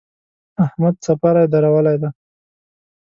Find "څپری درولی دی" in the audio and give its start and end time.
1.03-2.09